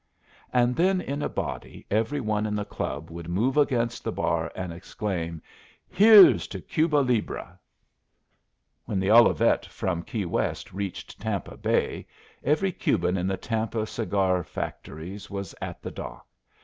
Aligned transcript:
'"And 0.51 0.75
then 0.75 0.99
in 0.99 1.21
a 1.21 1.29
body 1.29 1.85
every 1.91 2.19
one 2.19 2.47
in 2.47 2.55
the 2.55 2.65
club 2.65 3.11
would 3.11 3.29
move 3.29 3.55
against 3.55 4.03
the 4.03 4.11
bar 4.11 4.51
and 4.55 4.73
exclaim: 4.73 5.43
"Here's 5.89 6.47
to 6.47 6.59
Cuba 6.59 6.95
libre!" 7.03 7.59
When 8.85 8.99
the 8.99 9.11
Olivette 9.11 9.67
from 9.67 10.01
Key 10.01 10.25
West 10.25 10.73
reached 10.73 11.19
Tampa 11.21 11.55
Bay 11.55 12.07
every 12.43 12.71
Cuban 12.71 13.15
in 13.15 13.27
the 13.27 13.37
Tampa 13.37 13.85
cigar 13.85 14.43
factories 14.43 15.29
was 15.29 15.53
at 15.61 15.83
the 15.83 15.91
dock. 15.91 16.25